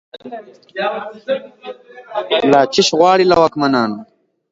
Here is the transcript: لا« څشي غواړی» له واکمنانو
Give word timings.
لا« 2.51 2.59
څشي 2.73 2.93
غواړی» 2.99 3.25
له 3.27 3.35
واکمنانو 3.41 3.99